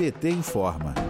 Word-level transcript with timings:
PT 0.00 0.28
informa. 0.28 1.09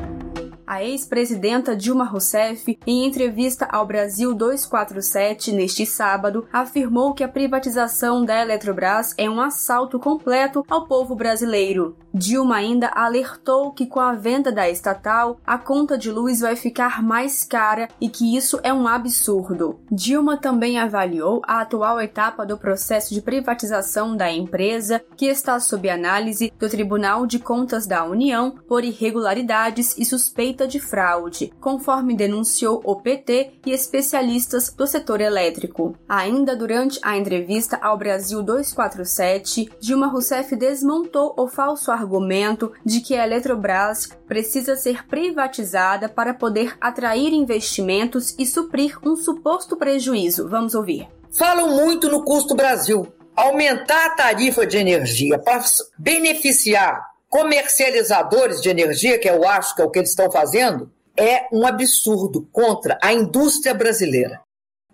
A 0.71 0.85
ex-presidenta 0.85 1.75
Dilma 1.75 2.05
Rousseff, 2.05 2.79
em 2.87 3.05
entrevista 3.05 3.67
ao 3.73 3.85
Brasil 3.85 4.33
247 4.33 5.51
neste 5.51 5.85
sábado, 5.85 6.47
afirmou 6.53 7.13
que 7.13 7.25
a 7.25 7.29
privatização 7.29 8.25
da 8.25 8.41
Eletrobras 8.41 9.13
é 9.19 9.29
um 9.29 9.41
assalto 9.41 9.99
completo 9.99 10.65
ao 10.69 10.87
povo 10.87 11.17
brasileiro. 11.17 11.97
Dilma 12.15 12.57
ainda 12.57 12.89
alertou 12.89 13.73
que 13.73 13.87
com 13.87 13.99
a 13.99 14.13
venda 14.13 14.53
da 14.53 14.71
estatal, 14.71 15.41
a 15.45 15.59
conta 15.59 15.99
de 15.99 16.11
luz 16.11 16.41
vai 16.41 16.55
ficar 16.55 17.03
mais 17.03 17.45
cara 17.45 17.89
e 18.01 18.09
que 18.09 18.37
isso 18.37 18.61
é 18.63 18.73
um 18.73 18.87
absurdo. 18.87 19.81
Dilma 19.91 20.37
também 20.37 20.79
avaliou 20.79 21.43
a 21.47 21.61
atual 21.61 22.01
etapa 22.01 22.47
do 22.47 22.57
processo 22.57 23.13
de 23.13 23.21
privatização 23.21 24.17
da 24.17 24.31
empresa, 24.31 25.03
que 25.17 25.27
está 25.27 25.59
sob 25.59 25.91
análise 25.91 26.53
do 26.59 26.69
Tribunal 26.69 27.27
de 27.27 27.41
Contas 27.41 27.89
da 27.89 28.05
União 28.05 28.55
por 28.69 28.85
irregularidades 28.85 29.97
e 29.99 30.05
suspeitas 30.05 30.60
suspeita 30.61 30.67
de 30.67 30.81
fraude, 30.81 31.53
conforme 31.61 32.15
denunciou 32.15 32.81
o 32.85 32.97
PT 32.97 33.53
e 33.65 33.73
especialistas 33.73 34.71
do 34.71 34.87
setor 34.87 35.21
elétrico. 35.21 35.97
Ainda 36.09 36.55
durante 36.55 36.99
a 37.03 37.17
entrevista 37.17 37.79
ao 37.81 37.97
Brasil 37.97 38.43
247, 38.43 39.71
Dilma 39.81 40.09
Rousseff 40.09 40.55
desmontou 40.57 41.35
o 41.37 41.49
falso 41.49 41.91
argumento 41.91 42.73
de 42.85 43.01
que 43.01 43.17
a 43.17 43.25
Eletrobras 43.25 44.09
precisa 44.27 44.77
ser 44.77 45.07
privatizada 45.07 46.09
para 46.09 46.35
poder 46.35 46.77
atrair 46.81 47.33
investimentos 47.33 48.35
e 48.39 48.45
suprir 48.47 48.99
um 49.03 49.17
suposto 49.17 49.77
prejuízo. 49.77 50.49
Vamos 50.49 50.75
ouvir. 50.75 51.09
Falam 51.37 51.71
muito 51.77 52.09
no 52.09 52.25
custo 52.25 52.55
Brasil. 52.55 53.07
Aumentar 53.37 54.07
a 54.07 54.11
tarifa 54.11 54.67
de 54.67 54.77
energia 54.77 55.39
para 55.39 55.63
beneficiar 55.99 57.10
comercializadores 57.31 58.61
de 58.61 58.69
energia, 58.69 59.19
que 59.19 59.31
eu 59.31 59.49
acho 59.49 59.75
que 59.75 59.81
é 59.81 59.85
o 59.85 59.91
que 59.91 60.01
eles 60.01 60.11
estão 60.11 60.31
fazendo, 60.31 60.93
é 61.17 61.47
um 61.53 61.65
absurdo 61.65 62.47
contra 62.53 62.99
a 63.01 63.13
indústria 63.13 63.73
brasileira. 63.73 64.43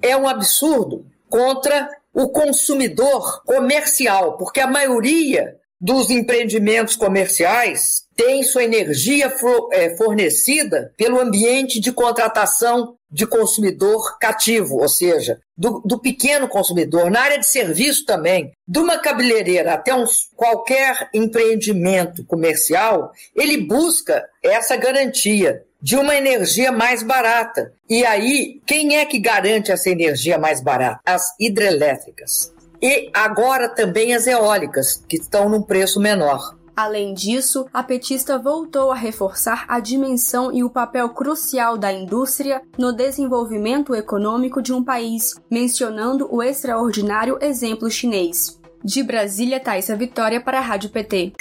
É 0.03 0.15
um 0.17 0.29
absurdo 0.29 1.07
contra 1.29 1.89
o 2.13 2.29
consumidor 2.29 3.43
comercial, 3.45 4.37
porque 4.37 4.61
a 4.61 4.67
maioria 4.67 5.59
dos 5.81 6.11
empreendimentos 6.11 6.97
comerciais 6.97 8.07
tem 8.17 8.43
sua 8.43 8.65
energia 8.65 9.33
é, 9.73 9.97
fornecida 9.97 10.93
pelo 10.97 11.21
ambiente 11.21 11.79
de 11.79 11.93
contratação 11.93 12.97
de 13.11 13.27
consumidor 13.27 14.19
cativo, 14.19 14.79
ou 14.79 14.89
seja, 14.89 15.39
do, 15.57 15.81
do, 15.85 15.99
pequeno 15.99 16.49
consumidor, 16.49 17.11
na 17.11 17.21
área 17.21 17.39
de 17.39 17.47
serviço 17.47 18.05
também, 18.05 18.53
de 18.67 18.79
uma 18.79 18.99
cabeleireira 18.99 19.75
até 19.75 19.95
um, 19.95 20.05
qualquer 20.35 21.09
empreendimento 21.15 22.25
comercial, 22.25 23.13
ele 23.35 23.59
busca 23.59 24.27
essa 24.43 24.77
garantia 24.77 25.63
de 25.81 25.97
uma 25.97 26.17
energia 26.17 26.73
mais 26.73 27.03
barata. 27.03 27.73
E 27.89 28.05
aí, 28.05 28.61
quem 28.67 28.97
é 28.97 29.07
que 29.07 29.19
garante 29.19 29.71
essa 29.71 29.89
energia 29.89 30.37
mais 30.39 30.61
barata? 30.61 31.01
As 31.05 31.23
hidrelétricas. 31.39 32.53
E 32.83 33.11
agora 33.15 33.69
também 33.69 34.15
as 34.15 34.27
eólicas, 34.27 35.05
que 35.09 35.17
estão 35.17 35.49
num 35.49 35.63
preço 35.63 36.01
menor. 36.01 36.57
Além 36.77 37.15
disso, 37.15 37.67
a 37.73 37.83
petista 37.83 38.39
voltou 38.39 38.93
a 38.93 38.95
reforçar 38.95 39.65
a 39.67 39.81
dimensão 39.81 40.53
e 40.53 40.63
o 40.63 40.69
papel 40.69 41.09
crucial 41.09 41.79
da 41.79 41.91
indústria 41.91 42.61
no 42.77 42.93
desenvolvimento 42.93 43.95
econômico 43.95 44.61
de 44.61 44.75
um 44.75 44.85
país, 44.85 45.41
mencionando 45.51 46.29
o 46.31 46.43
extraordinário 46.43 47.39
exemplo 47.41 47.91
chinês. 47.91 48.61
De 48.85 49.03
Brasília, 49.03 49.59
Thaisa 49.59 49.97
Vitória 49.97 50.39
para 50.39 50.59
a 50.59 50.61
Rádio 50.61 50.91
PT. 50.91 51.33